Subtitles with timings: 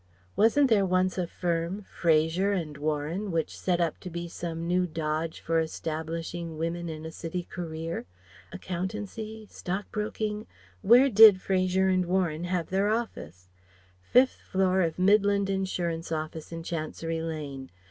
[0.35, 4.87] "Wasn't there once a firm, Fraser and Warren, which set up to be some new
[4.87, 8.07] dodge for establishing women in a city career?
[8.51, 9.45] Accountancy?
[9.51, 10.47] Stockbroking?
[10.81, 13.49] Where did Fraser and Warren have their office?
[14.01, 17.69] Fifth floor of Midland Insurance office in Chancery Lane.